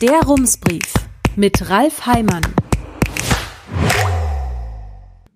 [0.00, 0.94] Der Rumsbrief
[1.36, 2.40] mit Ralf Heimann.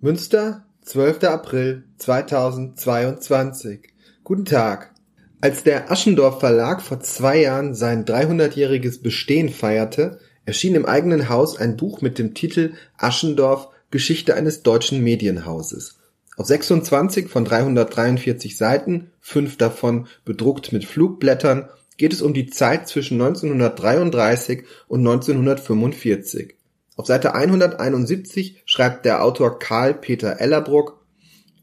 [0.00, 1.24] Münster, 12.
[1.24, 3.92] April 2022.
[4.22, 4.94] Guten Tag.
[5.42, 11.58] Als der Aschendorf Verlag vor zwei Jahren sein 300-jähriges Bestehen feierte, erschien im eigenen Haus
[11.58, 15.98] ein Buch mit dem Titel Aschendorf Geschichte eines deutschen Medienhauses.
[16.38, 22.88] Auf 26 von 343 Seiten, fünf davon bedruckt mit Flugblättern, geht es um die Zeit
[22.88, 26.54] zwischen 1933 und 1945.
[26.96, 31.04] Auf Seite 171 schreibt der Autor Karl Peter Ellerbruck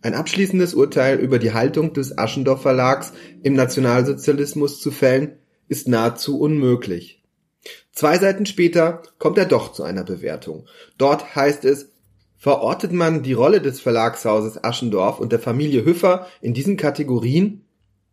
[0.02, 3.14] ein abschließendes Urteil über die Haltung des Aschendorf Verlags
[3.44, 7.24] im Nationalsozialismus zu fällen, ist nahezu unmöglich.
[7.92, 10.66] Zwei Seiten später kommt er doch zu einer Bewertung.
[10.98, 11.92] Dort heißt es,
[12.38, 17.64] verortet man die Rolle des Verlagshauses Aschendorf und der Familie Hüffer in diesen Kategorien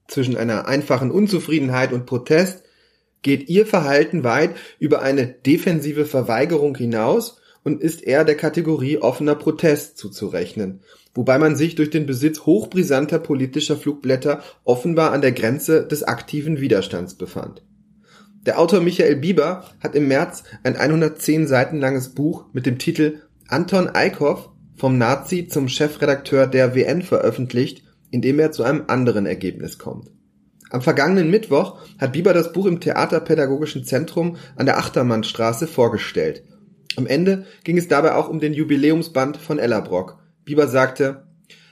[0.08, 2.64] zwischen einer einfachen Unzufriedenheit und Protest,
[3.22, 9.34] geht ihr Verhalten weit über eine defensive Verweigerung hinaus und ist eher der Kategorie offener
[9.34, 10.80] Protest zuzurechnen,
[11.14, 16.60] wobei man sich durch den Besitz hochbrisanter politischer Flugblätter offenbar an der Grenze des aktiven
[16.60, 17.62] Widerstands befand.
[18.46, 23.20] Der Autor Michael Bieber hat im März ein 110 Seiten langes Buch mit dem Titel
[23.48, 29.26] Anton Eickhoff vom Nazi zum Chefredakteur der WN veröffentlicht, in dem er zu einem anderen
[29.26, 30.10] Ergebnis kommt.
[30.70, 36.42] Am vergangenen Mittwoch hat Bieber das Buch im Theaterpädagogischen Zentrum an der Achtermannstraße vorgestellt.
[36.96, 40.18] Am Ende ging es dabei auch um den Jubiläumsband von Ellerbrock.
[40.44, 41.28] Bieber sagte,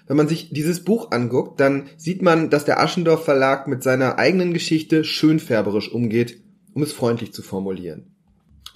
[0.07, 4.19] wenn man sich dieses Buch anguckt, dann sieht man, dass der Aschendorf Verlag mit seiner
[4.19, 6.41] eigenen Geschichte schönfärberisch umgeht,
[6.73, 8.16] um es freundlich zu formulieren.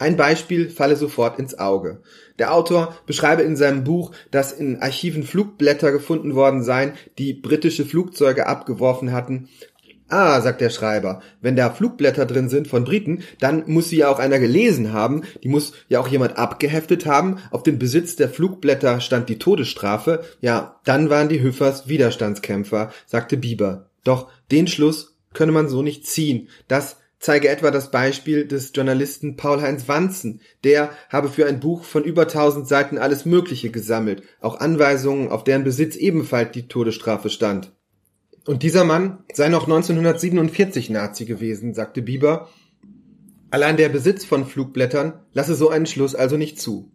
[0.01, 2.01] Ein Beispiel falle sofort ins Auge.
[2.39, 7.85] Der Autor beschreibe in seinem Buch, dass in Archiven Flugblätter gefunden worden seien, die britische
[7.85, 9.51] Flugzeuge abgeworfen hatten.
[10.09, 14.09] Ah, sagt der Schreiber, wenn da Flugblätter drin sind von Briten, dann muss sie ja
[14.09, 18.31] auch einer gelesen haben, die muss ja auch jemand abgeheftet haben, auf den Besitz der
[18.31, 23.91] Flugblätter stand die Todesstrafe, ja, dann waren die Hüffers Widerstandskämpfer, sagte Bieber.
[24.03, 26.49] Doch den Schluss könne man so nicht ziehen.
[26.69, 30.41] Das zeige etwa das Beispiel des Journalisten Paul-Heinz Wanzen.
[30.65, 35.45] Der habe für ein Buch von über 1000 Seiten alles Mögliche gesammelt, auch Anweisungen, auf
[35.45, 37.73] deren Besitz ebenfalls die Todesstrafe stand.
[38.47, 42.49] Und dieser Mann sei noch 1947 Nazi gewesen, sagte Bieber.
[43.51, 46.91] Allein der Besitz von Flugblättern lasse so einen Schluss also nicht zu.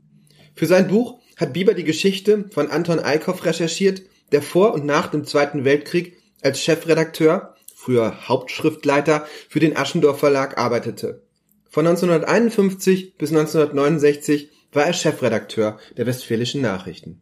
[0.56, 5.08] Für sein Buch hat Bieber die Geschichte von Anton Eickhoff recherchiert, der vor und nach
[5.08, 7.55] dem Zweiten Weltkrieg als Chefredakteur
[7.86, 11.22] früher Hauptschriftleiter, für den Aschendorf Verlag arbeitete.
[11.70, 17.22] Von 1951 bis 1969 war er Chefredakteur der Westfälischen Nachrichten.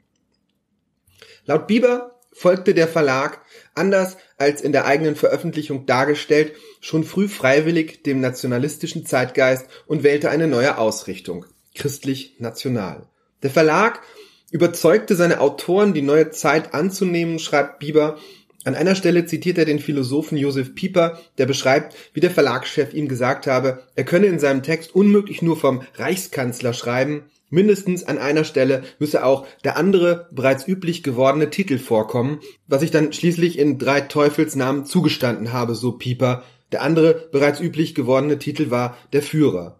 [1.46, 3.42] Laut Bieber folgte der Verlag,
[3.76, 10.30] anders als in der eigenen Veröffentlichung dargestellt, schon früh freiwillig dem nationalistischen Zeitgeist und wählte
[10.30, 11.46] eine neue Ausrichtung,
[11.76, 13.10] christlich-national.
[13.44, 14.02] Der Verlag
[14.50, 18.18] überzeugte seine Autoren, die neue Zeit anzunehmen, schreibt Bieber,
[18.66, 23.08] an einer Stelle zitiert er den Philosophen Josef Pieper, der beschreibt, wie der Verlagschef ihm
[23.08, 28.46] gesagt habe, er könne in seinem Text unmöglich nur vom Reichskanzler schreiben, mindestens an einer
[28.46, 33.78] Stelle müsse auch der andere bereits üblich gewordene Titel vorkommen, was ich dann schließlich in
[33.78, 36.44] drei Teufelsnamen zugestanden habe, so Pieper.
[36.72, 39.80] Der andere bereits üblich gewordene Titel war der Führer.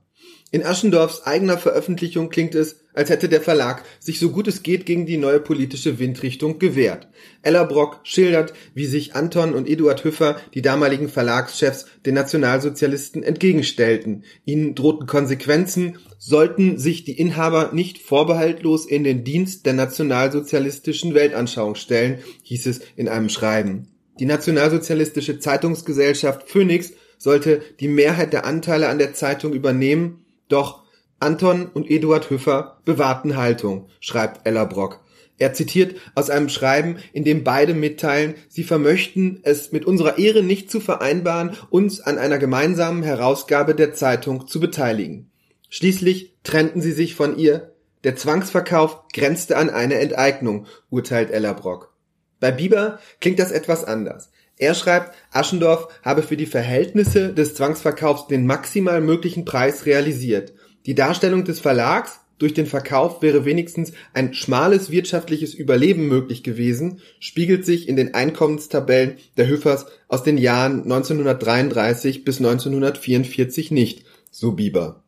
[0.52, 4.86] In Aschendorfs eigener Veröffentlichung klingt es, als hätte der Verlag sich so gut es geht
[4.86, 7.08] gegen die neue politische Windrichtung gewehrt.
[7.42, 14.24] Ella Brock schildert, wie sich Anton und Eduard Hüffer, die damaligen Verlagschefs, den Nationalsozialisten entgegenstellten.
[14.46, 21.76] Ihnen drohten Konsequenzen, sollten sich die Inhaber nicht vorbehaltlos in den Dienst der nationalsozialistischen Weltanschauung
[21.76, 23.90] stellen, hieß es in einem Schreiben.
[24.20, 30.83] Die nationalsozialistische Zeitungsgesellschaft Phoenix sollte die Mehrheit der Anteile an der Zeitung übernehmen doch
[31.24, 35.00] Anton und Eduard Hüffer bewahrten Haltung, schreibt Ella Brock.
[35.38, 40.44] Er zitiert aus einem Schreiben, in dem beide mitteilen, sie vermöchten es mit unserer Ehre
[40.44, 45.32] nicht zu vereinbaren, uns an einer gemeinsamen Herausgabe der Zeitung zu beteiligen.
[45.70, 47.74] Schließlich trennten sie sich von ihr.
[48.04, 51.94] Der Zwangsverkauf grenzte an eine Enteignung, urteilt Ella Brock.
[52.40, 54.30] Bei Bieber klingt das etwas anders.
[54.58, 60.54] Er schreibt, Aschendorf habe für die Verhältnisse des Zwangsverkaufs den maximal möglichen Preis realisiert.
[60.86, 67.00] Die Darstellung des Verlags durch den Verkauf wäre wenigstens ein schmales wirtschaftliches Überleben möglich gewesen,
[67.20, 74.52] spiegelt sich in den Einkommenstabellen der Hüffers aus den Jahren 1933 bis 1944 nicht, so
[74.52, 75.04] Bieber.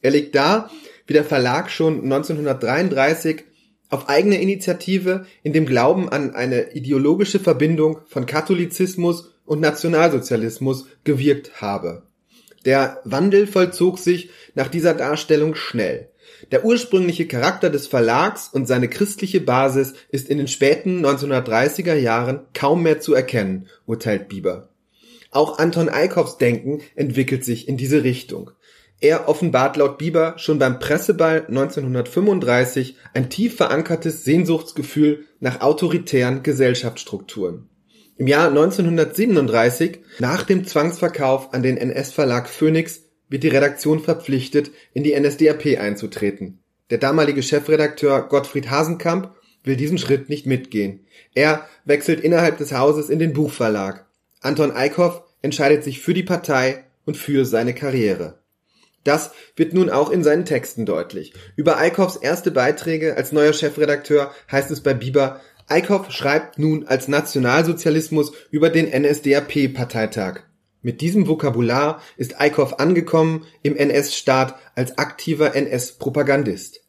[0.00, 0.70] Er legt dar,
[1.06, 3.42] wie der Verlag schon 1933
[3.88, 11.60] auf eigene Initiative in dem Glauben an eine ideologische Verbindung von Katholizismus und Nationalsozialismus gewirkt
[11.60, 12.05] habe.
[12.66, 16.10] Der Wandel vollzog sich nach dieser Darstellung schnell.
[16.50, 22.40] Der ursprüngliche Charakter des Verlags und seine christliche Basis ist in den späten 1930er Jahren
[22.52, 24.68] kaum mehr zu erkennen, urteilt Bieber.
[25.30, 28.50] Auch Anton Eickhoffs Denken entwickelt sich in diese Richtung.
[29.00, 37.68] Er offenbart laut Bieber schon beim Presseball 1935 ein tief verankertes Sehnsuchtsgefühl nach autoritären Gesellschaftsstrukturen.
[38.18, 45.04] Im Jahr 1937, nach dem Zwangsverkauf an den NS-Verlag Phoenix, wird die Redaktion verpflichtet, in
[45.04, 46.60] die NSDAP einzutreten.
[46.88, 49.34] Der damalige Chefredakteur Gottfried Hasenkamp
[49.64, 51.00] will diesen Schritt nicht mitgehen.
[51.34, 54.06] Er wechselt innerhalb des Hauses in den Buchverlag.
[54.40, 58.38] Anton Eickhoff entscheidet sich für die Partei und für seine Karriere.
[59.04, 61.34] Das wird nun auch in seinen Texten deutlich.
[61.54, 67.08] Über Eickhoffs erste Beiträge als neuer Chefredakteur heißt es bei Bieber, Eickhoff schreibt nun als
[67.08, 70.42] Nationalsozialismus über den NSDAP-Parteitag.
[70.80, 76.82] Mit diesem Vokabular ist Eickhoff angekommen im NS-Staat als aktiver NS-Propagandist.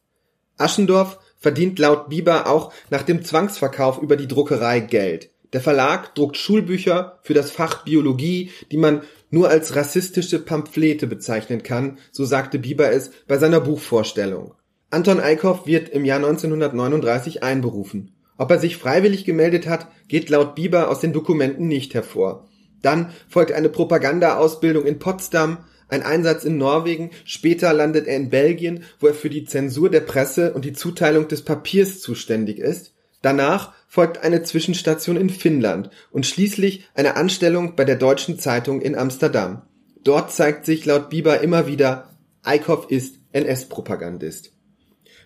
[0.57, 5.31] Aschendorf verdient laut Bieber auch nach dem Zwangsverkauf über die Druckerei Geld.
[5.53, 9.01] Der Verlag druckt Schulbücher für das Fach Biologie, die man
[9.31, 14.53] nur als rassistische Pamphlete bezeichnen kann, so sagte Bieber es bei seiner Buchvorstellung.
[14.91, 18.13] Anton Eickhoff wird im Jahr 1939 einberufen.
[18.37, 22.47] Ob er sich freiwillig gemeldet hat, geht laut Bieber aus den Dokumenten nicht hervor.
[22.81, 28.83] Dann folgt eine Propagandaausbildung in Potsdam, ein Einsatz in Norwegen, später landet er in Belgien,
[28.99, 32.93] wo er für die Zensur der Presse und die Zuteilung des Papiers zuständig ist.
[33.21, 38.95] Danach folgt eine Zwischenstation in Finnland und schließlich eine Anstellung bei der Deutschen Zeitung in
[38.95, 39.63] Amsterdam.
[40.03, 42.09] Dort zeigt sich laut Bieber immer wieder,
[42.43, 44.56] Eickhoff ist NS-Propagandist.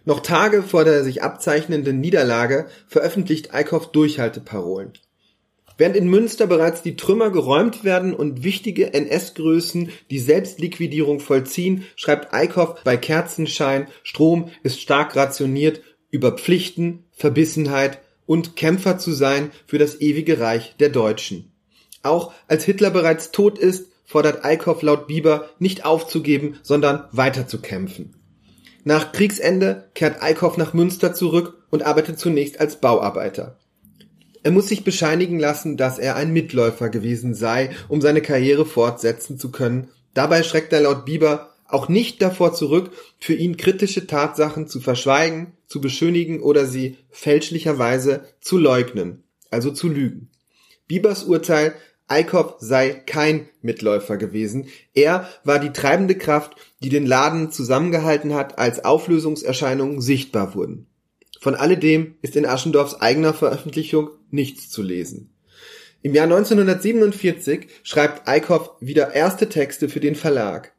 [0.03, 4.94] Noch Tage vor der sich abzeichnenden Niederlage veröffentlicht Eickhoff Durchhalteparolen.
[5.77, 12.33] Während in Münster bereits die Trümmer geräumt werden und wichtige NS-Größen die Selbstliquidierung vollziehen, schreibt
[12.33, 15.81] Eickhoff bei Kerzenschein, Strom ist stark rationiert,
[16.12, 21.51] über Pflichten, Verbissenheit und Kämpfer zu sein für das ewige Reich der Deutschen.
[22.03, 28.20] Auch als Hitler bereits tot ist, fordert Eickhoff laut Bieber nicht aufzugeben, sondern weiterzukämpfen.
[28.83, 33.57] Nach Kriegsende kehrt Eickhoff nach Münster zurück und arbeitet zunächst als Bauarbeiter.
[34.43, 39.37] Er muss sich bescheinigen lassen, dass er ein Mitläufer gewesen sei, um seine Karriere fortsetzen
[39.37, 39.89] zu können.
[40.15, 45.53] Dabei schreckt er laut Bieber auch nicht davor zurück, für ihn kritische Tatsachen zu verschweigen,
[45.67, 50.29] zu beschönigen oder sie fälschlicherweise zu leugnen, also zu lügen.
[50.87, 51.73] Biebers Urteil,
[52.11, 54.67] Eickhoff sei kein Mitläufer gewesen.
[54.93, 60.87] Er war die treibende Kraft, die den Laden zusammengehalten hat, als Auflösungserscheinungen sichtbar wurden.
[61.39, 65.33] Von alledem ist in Aschendorfs eigener Veröffentlichung nichts zu lesen.
[66.03, 70.73] Im Jahr 1947 schreibt Eickhoff wieder erste Texte für den Verlag.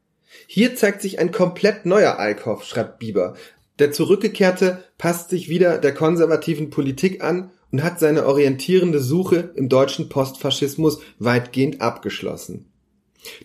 [0.46, 3.34] Hier zeigt sich ein komplett neuer Eickhoff, schreibt Bieber.
[3.78, 9.68] Der Zurückgekehrte passt sich wieder der konservativen Politik an und hat seine orientierende Suche im
[9.68, 12.66] deutschen Postfaschismus weitgehend abgeschlossen.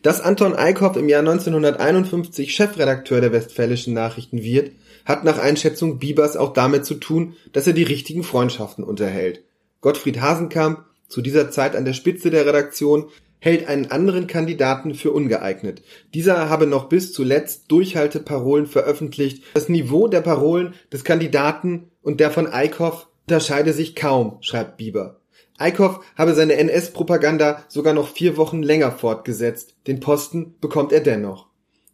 [0.01, 4.71] Dass Anton Eickhoff im Jahr 1951 Chefredakteur der Westfälischen Nachrichten wird,
[5.05, 9.43] hat nach Einschätzung Biebers auch damit zu tun, dass er die richtigen Freundschaften unterhält.
[9.81, 13.05] Gottfried Hasenkamp, zu dieser Zeit an der Spitze der Redaktion,
[13.39, 15.83] hält einen anderen Kandidaten für ungeeignet.
[16.13, 19.43] Dieser habe noch bis zuletzt Durchhalteparolen veröffentlicht.
[19.53, 25.19] Das Niveau der Parolen des Kandidaten und der von Eickhoff unterscheide sich kaum, schreibt Bieber.
[25.57, 29.75] Eickhoff habe seine NS-Propaganda sogar noch vier Wochen länger fortgesetzt.
[29.85, 31.47] Den Posten bekommt er dennoch.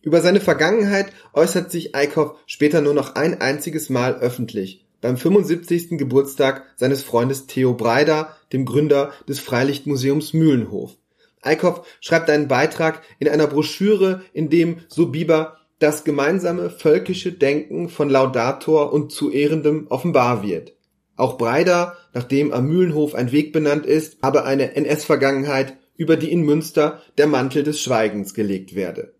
[0.03, 5.97] Über seine Vergangenheit äußert sich Eickhoff später nur noch ein einziges Mal öffentlich, beim 75.
[5.97, 10.91] Geburtstag seines Freundes Theo Breider, dem Gründer des Freilichtmuseums Mühlenhof.
[11.41, 17.89] Eickhoff schreibt einen Beitrag in einer Broschüre, in dem, so Bieber, das gemeinsame völkische Denken
[17.89, 20.73] von Laudator und zu Ehrendem offenbar wird.
[21.15, 26.41] Auch Breider, nachdem am Mühlenhof ein Weg benannt ist, habe eine NS-Vergangenheit, über die in
[26.41, 29.13] Münster der Mantel des Schweigens gelegt werde.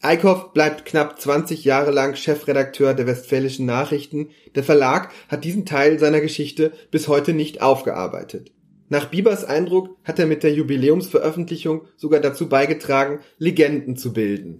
[0.00, 4.30] Eickhoff bleibt knapp 20 Jahre lang Chefredakteur der Westfälischen Nachrichten.
[4.54, 8.50] Der Verlag hat diesen Teil seiner Geschichte bis heute nicht aufgearbeitet.
[8.88, 14.58] Nach Biebers Eindruck hat er mit der Jubiläumsveröffentlichung sogar dazu beigetragen, Legenden zu bilden.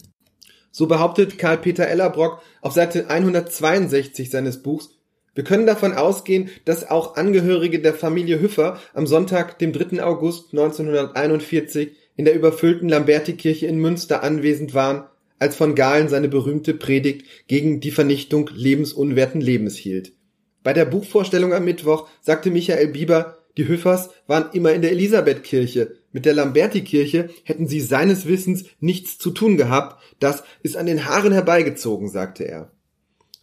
[0.70, 4.90] So behauptet Karl-Peter Ellerbrock auf Seite 162 seines Buchs,
[5.34, 10.02] wir können davon ausgehen, dass auch Angehörige der Familie Hüffer am Sonntag, dem 3.
[10.02, 15.04] August 1941 in der überfüllten Lambertikirche in Münster anwesend waren,
[15.38, 20.12] als von Galen seine berühmte Predigt gegen die Vernichtung lebensunwerten Lebens hielt.
[20.62, 25.96] Bei der Buchvorstellung am Mittwoch sagte Michael Bieber, Die Hüffers waren immer in der Elisabethkirche.
[26.12, 30.00] Mit der Lamberti-Kirche hätten sie seines Wissens nichts zu tun gehabt.
[30.20, 32.70] Das ist an den Haaren herbeigezogen, sagte er.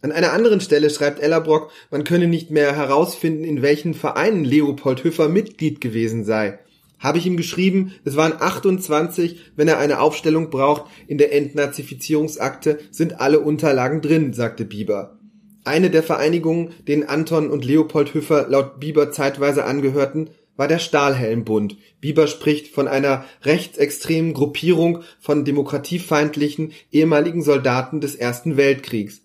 [0.02, 5.04] An einer anderen Stelle schreibt Ellerbrock, man könne nicht mehr herausfinden, in welchen Vereinen Leopold
[5.04, 6.58] Hüffer Mitglied gewesen sei.
[6.98, 12.78] Habe ich ihm geschrieben, es waren 28, wenn er eine Aufstellung braucht, in der Entnazifizierungsakte
[12.90, 15.18] sind alle Unterlagen drin, sagte Bieber.
[15.64, 21.76] Eine der Vereinigungen, denen Anton und Leopold Hüffer laut Bieber zeitweise angehörten, war der Stahlhelmbund.
[22.00, 29.22] Bieber spricht von einer rechtsextremen Gruppierung von demokratiefeindlichen ehemaligen Soldaten des Ersten Weltkriegs.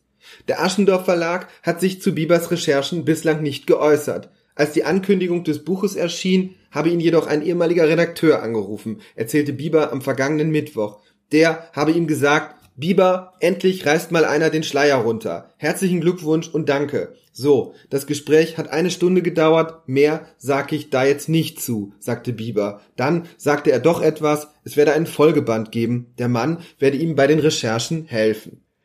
[0.48, 4.30] Der Aschendorf Verlag hat sich zu Biebers Recherchen bislang nicht geäußert.
[4.56, 9.92] Als die Ankündigung des Buches erschien, habe ihn jedoch ein ehemaliger Redakteur angerufen, erzählte Bieber
[9.92, 11.02] am vergangenen Mittwoch.
[11.32, 15.54] Der habe ihm gesagt, Bieber, endlich reißt mal einer den Schleier runter.
[15.58, 17.16] Herzlichen Glückwunsch und danke.
[17.32, 22.34] So, das Gespräch hat eine Stunde gedauert, mehr sag ich da jetzt nicht zu, sagte
[22.34, 22.82] Bieber.
[22.98, 27.28] Dann sagte er doch etwas, es werde einen Folgeband geben, der Mann werde ihm bei
[27.28, 28.65] den Recherchen helfen.